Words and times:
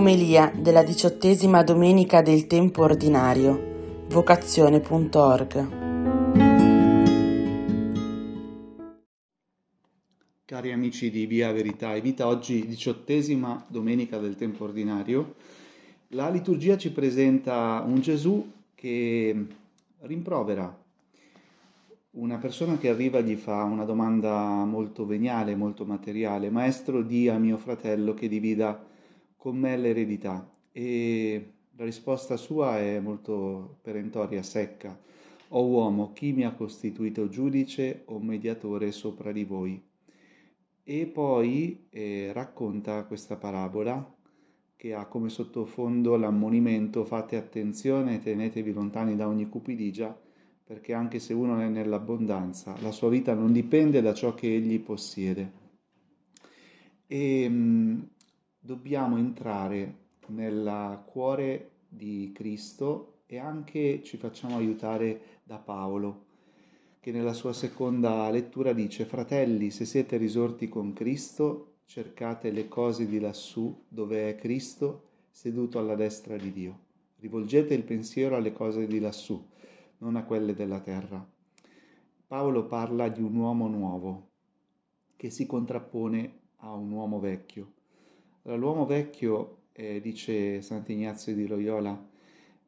Omelia 0.00 0.50
della 0.56 0.82
diciottesima 0.82 1.62
domenica 1.62 2.22
del 2.22 2.46
tempo 2.46 2.84
ordinario. 2.84 4.06
Vocazione.org 4.08 5.68
Cari 10.46 10.72
amici 10.72 11.10
di 11.10 11.26
Via 11.26 11.52
Verità 11.52 11.94
e 11.94 12.00
Vita, 12.00 12.28
oggi 12.28 12.66
diciottesima 12.66 13.62
domenica 13.68 14.16
del 14.16 14.36
tempo 14.36 14.64
ordinario. 14.64 15.34
La 16.08 16.30
liturgia 16.30 16.78
ci 16.78 16.92
presenta 16.92 17.84
un 17.86 18.00
Gesù 18.00 18.50
che 18.74 19.46
rimprovera. 20.00 20.78
Una 22.12 22.38
persona 22.38 22.78
che 22.78 22.88
arriva 22.88 23.20
gli 23.20 23.36
fa 23.36 23.64
una 23.64 23.84
domanda 23.84 24.64
molto 24.64 25.04
veniale, 25.04 25.54
molto 25.54 25.84
materiale. 25.84 26.48
Maestro, 26.48 27.02
di 27.02 27.28
a 27.28 27.36
mio 27.36 27.58
fratello 27.58 28.14
che 28.14 28.26
divida 28.26 28.88
con 29.40 29.56
me 29.56 29.74
l'eredità 29.78 30.46
e 30.70 31.52
la 31.74 31.86
risposta 31.86 32.36
sua 32.36 32.78
è 32.78 33.00
molto 33.00 33.78
perentoria, 33.80 34.42
secca. 34.42 35.00
O 35.52 35.64
uomo, 35.64 36.12
chi 36.12 36.32
mi 36.32 36.44
ha 36.44 36.52
costituito 36.52 37.26
giudice 37.26 38.02
o 38.04 38.18
mediatore 38.20 38.92
sopra 38.92 39.32
di 39.32 39.44
voi? 39.44 39.82
E 40.84 41.06
poi 41.06 41.86
eh, 41.88 42.32
racconta 42.34 43.04
questa 43.04 43.36
parabola 43.36 44.14
che 44.76 44.92
ha 44.92 45.06
come 45.06 45.30
sottofondo 45.30 46.16
l'ammonimento 46.16 47.06
fate 47.06 47.36
attenzione 47.36 48.20
tenetevi 48.20 48.74
lontani 48.74 49.16
da 49.16 49.26
ogni 49.26 49.48
cupidigia, 49.48 50.14
perché 50.62 50.92
anche 50.92 51.18
se 51.18 51.32
uno 51.32 51.58
è 51.60 51.68
nell'abbondanza, 51.68 52.76
la 52.82 52.92
sua 52.92 53.08
vita 53.08 53.32
non 53.32 53.52
dipende 53.52 54.02
da 54.02 54.12
ciò 54.12 54.34
che 54.34 54.54
egli 54.54 54.78
possiede. 54.80 55.60
E, 57.12 57.42
ehm, 57.42 57.79
dobbiamo 58.62 59.16
entrare 59.16 60.08
nel 60.26 61.02
cuore 61.06 61.70
di 61.88 62.30
Cristo 62.34 63.22
e 63.26 63.38
anche 63.38 64.02
ci 64.02 64.18
facciamo 64.18 64.56
aiutare 64.56 65.40
da 65.42 65.56
Paolo, 65.56 66.26
che 67.00 67.10
nella 67.10 67.32
sua 67.32 67.54
seconda 67.54 68.28
lettura 68.30 68.72
dice, 68.72 69.06
fratelli, 69.06 69.70
se 69.70 69.86
siete 69.86 70.18
risorti 70.18 70.68
con 70.68 70.92
Cristo, 70.92 71.78
cercate 71.86 72.50
le 72.50 72.68
cose 72.68 73.06
di 73.06 73.18
lassù, 73.18 73.84
dove 73.88 74.28
è 74.28 74.36
Cristo, 74.36 75.08
seduto 75.30 75.78
alla 75.78 75.94
destra 75.94 76.36
di 76.36 76.52
Dio. 76.52 76.78
Rivolgete 77.16 77.74
il 77.74 77.82
pensiero 77.84 78.36
alle 78.36 78.52
cose 78.52 78.86
di 78.86 79.00
lassù, 79.00 79.42
non 79.98 80.16
a 80.16 80.24
quelle 80.24 80.54
della 80.54 80.80
terra. 80.80 81.26
Paolo 82.26 82.66
parla 82.66 83.08
di 83.08 83.22
un 83.22 83.34
uomo 83.34 83.68
nuovo 83.68 84.28
che 85.16 85.30
si 85.30 85.46
contrappone 85.46 86.38
a 86.58 86.72
un 86.72 86.92
uomo 86.92 87.18
vecchio 87.18 87.78
L'uomo 88.42 88.86
vecchio, 88.86 89.58
eh, 89.72 90.00
dice 90.00 90.62
Sant'Ignazio 90.62 91.34
di 91.34 91.46
Loyola, 91.46 92.08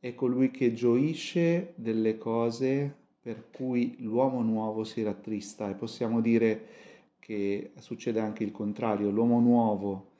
è 0.00 0.14
colui 0.14 0.50
che 0.50 0.72
gioisce 0.72 1.74
delle 1.76 2.16
cose 2.16 2.94
per 3.20 3.50
cui 3.50 3.96
l'uomo 3.98 4.40
nuovo 4.42 4.84
si 4.84 5.02
rattrista 5.02 5.68
e 5.68 5.74
possiamo 5.74 6.22
dire 6.22 6.66
che 7.18 7.72
succede 7.78 8.20
anche 8.20 8.44
il 8.44 8.52
contrario, 8.52 9.10
l'uomo 9.10 9.40
nuovo 9.40 10.10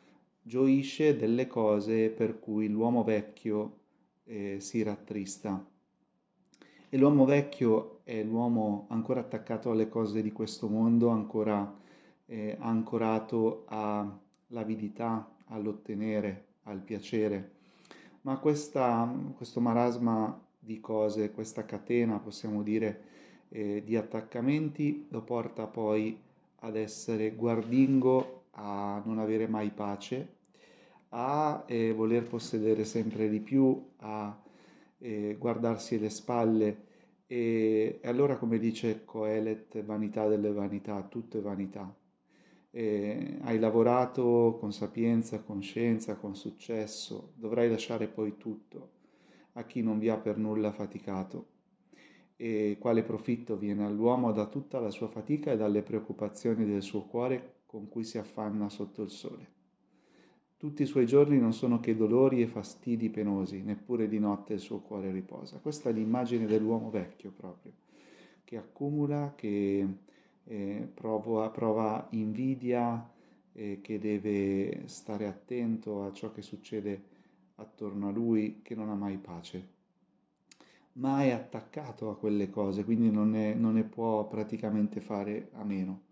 gioisce 0.43 1.17
delle 1.17 1.47
cose 1.47 2.11
per 2.11 2.39
cui 2.39 2.69
l'uomo 2.69 3.03
vecchio 3.03 3.79
eh, 4.25 4.57
si 4.61 4.83
rattrista. 4.83 5.67
E 6.91 6.97
l'uomo 6.99 7.25
vecchio 7.25 8.01
è 8.05 8.23
l'uomo 8.23 8.87
ancora 8.91 9.21
attaccato 9.21 9.71
alle 9.71 9.89
cose 9.89 10.21
di 10.21 10.33
questo 10.33 10.69
mondo, 10.69 11.09
ancora 11.09 11.75
eh, 12.27 12.57
ancorato 12.59 13.65
all'avidità, 13.69 15.37
all'ottenere, 15.49 16.47
al 16.65 16.81
piacere. 16.81 17.57
Ma 18.23 18.39
questa, 18.39 19.11
questo 19.37 19.61
marasma 19.61 20.41
di 20.59 20.81
cose, 20.81 21.31
questa 21.31 21.65
catena, 21.65 22.19
possiamo 22.19 22.63
dire, 22.63 23.03
eh, 23.49 23.83
di 23.85 23.97
attaccamenti 23.97 25.07
lo 25.11 25.23
porta 25.23 25.67
poi 25.67 26.19
ad 26.61 26.77
essere 26.77 27.35
guardingo, 27.35 28.45
a 28.53 29.01
non 29.05 29.19
avere 29.19 29.47
mai 29.47 29.71
pace, 29.71 30.37
a 31.11 31.65
eh, 31.67 31.93
voler 31.93 32.25
possedere 32.25 32.85
sempre 32.85 33.29
di 33.29 33.41
più, 33.41 33.83
a 33.99 34.37
eh, 34.99 35.37
guardarsi 35.39 35.99
le 35.99 36.11
spalle 36.11 36.87
e, 37.27 37.99
e 38.03 38.09
allora 38.09 38.37
come 38.37 38.59
dice 38.59 39.05
Coelet, 39.05 39.83
vanità 39.85 40.27
delle 40.27 40.53
vanità, 40.53 41.01
tutto 41.03 41.39
è 41.39 41.41
vanità 41.41 41.95
eh, 42.79 43.39
hai 43.41 43.59
lavorato 43.59 44.57
con 44.61 44.73
sapienza, 44.73 45.41
con 45.41 45.61
scienza, 45.61 46.15
con 46.15 46.37
successo, 46.37 47.33
dovrai 47.35 47.69
lasciare 47.69 48.07
poi 48.07 48.37
tutto 48.37 48.91
a 49.55 49.65
chi 49.65 49.83
non 49.83 49.99
vi 49.99 50.09
ha 50.09 50.17
per 50.17 50.37
nulla 50.39 50.71
faticato. 50.71 51.57
E 52.37 52.77
quale 52.79 53.03
profitto 53.03 53.57
viene 53.57 53.85
all'uomo 53.85 54.31
da 54.31 54.47
tutta 54.47 54.79
la 54.79 54.91
sua 54.91 55.09
fatica 55.09 55.51
e 55.51 55.57
dalle 55.57 55.83
preoccupazioni 55.83 56.65
del 56.65 56.83
suo 56.83 57.03
cuore 57.03 57.63
con 57.67 57.89
cui 57.89 58.05
si 58.05 58.17
affanna 58.17 58.69
sotto 58.69 59.03
il 59.03 59.11
sole. 59.11 59.57
Tutti 60.57 60.83
i 60.83 60.87
suoi 60.87 61.07
giorni 61.07 61.41
non 61.41 61.53
sono 61.53 61.81
che 61.81 61.97
dolori 61.97 62.43
e 62.43 62.47
fastidi 62.47 63.11
penosi, 63.11 63.61
neppure 63.61 64.07
di 64.07 64.21
notte 64.21 64.53
il 64.53 64.61
suo 64.61 64.79
cuore 64.79 65.11
riposa. 65.11 65.59
Questa 65.59 65.91
è 65.91 65.93
l'immagine 65.93 66.47
dell'uomo 66.47 66.91
vecchio 66.91 67.33
proprio, 67.33 67.73
che 68.45 68.57
accumula, 68.57 69.33
che 69.35 69.85
eh, 70.49 70.91
prova, 70.93 71.51
prova 71.51 72.07
invidia, 72.11 73.07
eh, 73.53 73.81
che 73.83 73.99
deve 73.99 74.83
stare 74.87 75.27
attento 75.27 76.05
a 76.05 76.13
ciò 76.13 76.33
che 76.33 76.43
succede 76.43 77.17
attorno 77.57 78.09
a 78.09 78.13
lui, 78.13 78.61
che 78.63 78.75
non 78.75 78.89
ha 78.89 78.95
mai 78.95 79.19
pace. 79.19 79.77
Ma 80.95 81.23
è 81.23 81.31
attaccato 81.31 82.11
a 82.11 82.17
quelle 82.17 82.51
cose, 82.51 82.85
quindi 82.85 83.11
non 83.11 83.31
ne, 83.31 83.55
non 83.55 83.75
ne 83.75 83.85
può 83.85 84.27
praticamente 84.27 85.01
fare 85.01 85.51
a 85.53 85.65
meno. 85.65 86.07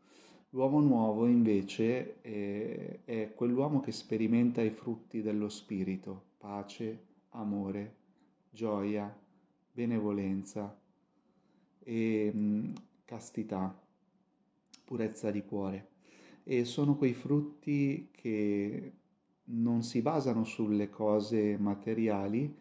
L'uomo 0.50 0.80
nuovo 0.80 1.26
invece 1.26 2.20
è, 2.20 3.00
è 3.04 3.32
quell'uomo 3.34 3.80
che 3.80 3.92
sperimenta 3.92 4.62
i 4.62 4.70
frutti 4.70 5.22
dello 5.22 5.48
spirito, 5.48 6.22
pace, 6.38 7.04
amore, 7.30 7.94
gioia, 8.50 9.14
benevolenza 9.72 10.78
e 11.82 12.32
mh, 12.32 12.72
castità 13.04 13.85
purezza 14.86 15.30
di 15.32 15.42
cuore. 15.42 15.88
E 16.44 16.64
sono 16.64 16.96
quei 16.96 17.12
frutti 17.12 18.08
che 18.12 18.92
non 19.48 19.82
si 19.82 20.00
basano 20.00 20.44
sulle 20.44 20.88
cose 20.88 21.56
materiali, 21.58 22.54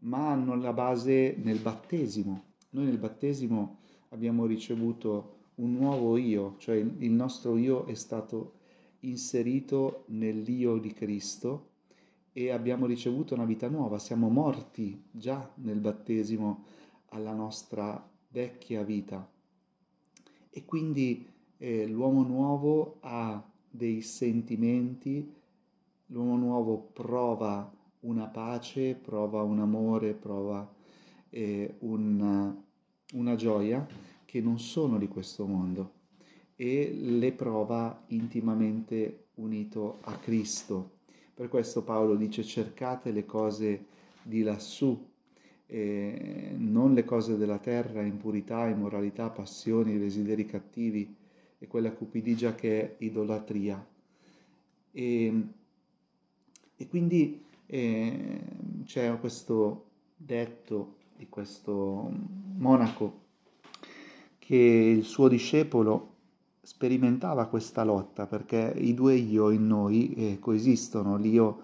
ma 0.00 0.30
hanno 0.30 0.54
la 0.54 0.72
base 0.72 1.34
nel 1.42 1.58
battesimo. 1.58 2.44
Noi 2.70 2.84
nel 2.84 2.98
battesimo 2.98 3.80
abbiamo 4.10 4.46
ricevuto 4.46 5.40
un 5.56 5.72
nuovo 5.72 6.16
io, 6.16 6.54
cioè 6.58 6.76
il 6.76 7.10
nostro 7.10 7.56
io 7.56 7.84
è 7.84 7.94
stato 7.94 8.60
inserito 9.00 10.04
nell'io 10.08 10.78
di 10.78 10.92
Cristo 10.92 11.70
e 12.32 12.50
abbiamo 12.50 12.86
ricevuto 12.86 13.34
una 13.34 13.44
vita 13.44 13.68
nuova, 13.68 13.98
siamo 13.98 14.28
morti 14.28 15.02
già 15.10 15.52
nel 15.56 15.80
battesimo 15.80 16.64
alla 17.08 17.34
nostra 17.34 18.08
vecchia 18.28 18.82
vita. 18.82 19.28
E 20.48 20.64
quindi 20.64 21.28
eh, 21.62 21.86
l'uomo 21.86 22.24
nuovo 22.24 22.96
ha 23.02 23.40
dei 23.70 24.02
sentimenti, 24.02 25.32
l'uomo 26.06 26.36
nuovo 26.36 26.90
prova 26.92 27.72
una 28.00 28.26
pace, 28.26 28.96
prova 28.96 29.42
un 29.42 29.60
amore, 29.60 30.12
prova 30.12 30.68
eh, 31.30 31.76
una, 31.78 32.52
una 33.12 33.34
gioia 33.36 33.86
che 34.24 34.40
non 34.40 34.58
sono 34.58 34.98
di 34.98 35.06
questo 35.06 35.46
mondo 35.46 35.92
e 36.56 36.92
le 36.92 37.30
prova 37.30 38.06
intimamente 38.08 39.26
unito 39.34 39.98
a 40.00 40.16
Cristo. 40.16 40.98
Per 41.32 41.46
questo 41.46 41.84
Paolo 41.84 42.16
dice 42.16 42.42
cercate 42.42 43.12
le 43.12 43.24
cose 43.24 43.86
di 44.20 44.42
lassù, 44.42 45.00
eh, 45.66 46.54
non 46.56 46.92
le 46.92 47.04
cose 47.04 47.36
della 47.36 47.58
terra, 47.58 48.02
impurità, 48.02 48.66
immoralità, 48.66 49.30
passioni, 49.30 49.96
desideri 49.96 50.44
cattivi, 50.44 51.20
e 51.62 51.68
quella 51.68 51.92
cupidigia 51.92 52.56
che 52.56 52.80
è 52.80 52.94
idolatria. 53.04 53.86
E, 54.90 55.42
e 56.76 56.88
quindi 56.88 57.44
eh, 57.66 58.40
c'è 58.84 59.16
questo 59.20 59.84
detto 60.16 60.96
di 61.16 61.28
questo 61.28 62.10
monaco 62.56 63.20
che 64.40 64.56
il 64.56 65.04
suo 65.04 65.28
discepolo 65.28 66.08
sperimentava 66.62 67.46
questa 67.46 67.84
lotta 67.84 68.26
perché 68.26 68.74
i 68.76 68.92
due 68.92 69.14
io 69.14 69.50
in 69.50 69.68
noi 69.68 70.14
eh, 70.14 70.38
coesistono, 70.40 71.16
l'io 71.16 71.62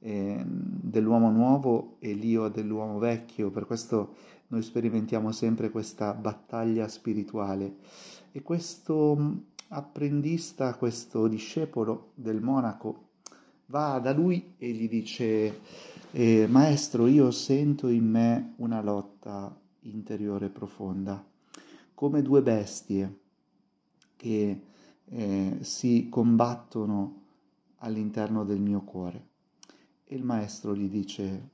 eh, 0.00 0.44
dell'uomo 0.44 1.30
nuovo 1.30 1.96
e 1.98 2.12
l'io 2.12 2.48
dell'uomo 2.48 2.98
vecchio, 2.98 3.48
per 3.48 3.64
questo 3.64 4.16
noi 4.50 4.62
sperimentiamo 4.62 5.30
sempre 5.32 5.70
questa 5.70 6.12
battaglia 6.12 6.88
spirituale 6.88 7.76
e 8.32 8.42
questo 8.42 9.16
mm, 9.16 9.36
apprendista, 9.68 10.74
questo 10.74 11.28
discepolo 11.28 12.12
del 12.14 12.40
monaco, 12.40 13.10
va 13.66 14.00
da 14.00 14.12
lui 14.12 14.54
e 14.58 14.72
gli 14.72 14.88
dice, 14.88 15.60
eh, 16.10 16.46
Maestro, 16.48 17.06
io 17.06 17.30
sento 17.30 17.86
in 17.86 18.08
me 18.08 18.54
una 18.56 18.82
lotta 18.82 19.56
interiore 19.82 20.48
profonda, 20.48 21.24
come 21.94 22.20
due 22.20 22.42
bestie 22.42 23.18
che 24.16 24.62
eh, 25.04 25.58
si 25.60 26.08
combattono 26.08 27.22
all'interno 27.76 28.44
del 28.44 28.60
mio 28.60 28.82
cuore. 28.82 29.28
E 30.04 30.16
il 30.16 30.24
maestro 30.24 30.74
gli 30.74 30.88
dice, 30.88 31.50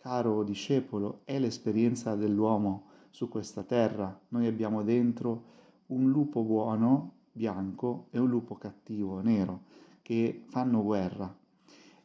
caro 0.00 0.42
discepolo, 0.42 1.20
è 1.24 1.38
l'esperienza 1.38 2.14
dell'uomo 2.14 2.86
su 3.10 3.28
questa 3.28 3.62
terra. 3.62 4.18
Noi 4.28 4.46
abbiamo 4.46 4.82
dentro 4.82 5.44
un 5.88 6.10
lupo 6.10 6.42
buono, 6.42 7.12
bianco, 7.32 8.06
e 8.10 8.18
un 8.18 8.28
lupo 8.28 8.56
cattivo, 8.56 9.20
nero, 9.20 9.64
che 10.00 10.44
fanno 10.48 10.82
guerra. 10.82 11.36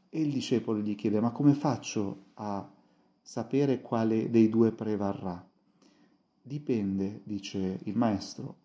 E 0.10 0.22
il 0.22 0.32
discepolo 0.32 0.80
gli 0.80 0.96
chiede, 0.96 1.22
ma 1.22 1.32
come 1.32 1.54
faccio 1.54 2.26
a 2.36 2.70
sapere 3.22 3.82
quale 3.82 4.30
dei 4.30 4.50
due 4.50 4.72
prevarrà? 4.74 5.48
Dipende, 6.42 7.22
dice 7.24 7.80
il 7.84 7.96
maestro, 7.96 8.58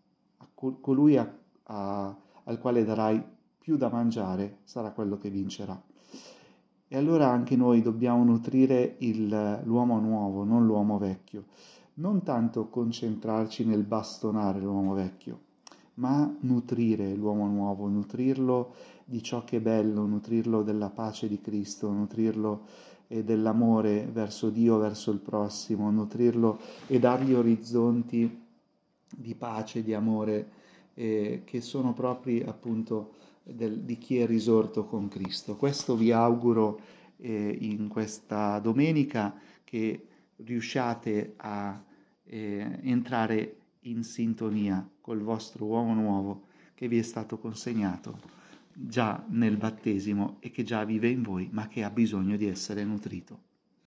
colui 0.55 1.17
a, 1.17 1.39
a, 1.65 2.17
al 2.45 2.59
quale 2.59 2.85
darai 2.85 3.23
più 3.59 3.77
da 3.77 3.89
mangiare 3.89 4.59
sarà 4.65 4.91
quello 4.91 5.17
che 5.17 5.31
vincerà. 5.31 5.81
E 6.93 6.97
allora 6.97 7.29
anche 7.29 7.55
noi 7.55 7.83
dobbiamo 7.83 8.25
nutrire 8.25 8.97
il, 8.99 9.61
l'uomo 9.63 10.01
nuovo, 10.01 10.43
non 10.43 10.67
l'uomo 10.67 10.99
vecchio. 10.99 11.45
Non 11.95 12.25
tanto 12.25 12.67
concentrarci 12.67 13.65
nel 13.65 13.85
bastonare 13.85 14.59
l'uomo 14.59 14.93
vecchio, 14.93 15.39
ma 15.95 16.37
nutrire 16.41 17.15
l'uomo 17.15 17.47
nuovo, 17.47 17.87
nutrirlo 17.87 18.75
di 19.05 19.23
ciò 19.23 19.45
che 19.45 19.59
è 19.59 19.61
bello, 19.61 20.05
nutrirlo 20.05 20.65
della 20.65 20.91
pace 20.91 21.29
di 21.29 21.41
Cristo, 21.41 21.93
nutrirlo 21.93 22.63
eh, 23.07 23.23
dell'amore 23.23 24.09
verso 24.13 24.51
Dio, 24.51 24.77
verso 24.79 25.13
il 25.13 25.21
prossimo, 25.21 25.93
nutrirlo 25.93 26.59
e 26.89 26.99
dargli 26.99 27.35
orizzonti 27.35 28.47
di 29.17 29.35
pace, 29.37 29.85
di 29.85 29.95
amore 29.95 30.51
eh, 30.95 31.43
che 31.45 31.61
sono 31.61 31.93
propri 31.93 32.43
appunto 32.43 33.15
del, 33.43 33.81
di 33.81 33.99
chi 33.99 34.19
è 34.19 34.27
risorto 34.27 34.85
con 34.85 35.09
Cristo. 35.09 35.57
Questo 35.57 35.97
vi 35.97 36.13
auguro 36.13 36.81
eh, 37.17 37.57
in 37.61 37.89
questa 37.89 38.59
domenica 38.59 39.35
che 39.65 40.07
riusciate 40.37 41.35
a 41.37 41.83
eh, 42.25 42.79
entrare 42.83 43.57
in 43.85 44.03
sintonia 44.03 44.89
col 45.01 45.21
vostro 45.21 45.65
uomo 45.65 45.95
nuovo 45.95 46.43
che 46.75 46.89
vi 46.89 46.99
è 46.99 47.03
stato 47.03 47.39
consegnato 47.39 48.39
già 48.73 49.23
nel 49.29 49.57
battesimo 49.57 50.37
e 50.41 50.51
che 50.51 50.63
già 50.63 50.85
vive 50.85 51.09
in 51.09 51.23
voi, 51.23 51.49
ma 51.53 51.69
che 51.69 51.83
ha 51.83 51.91
bisogno 51.91 52.37
di 52.37 52.47
essere 52.47 52.85
nutrito. 52.85 53.49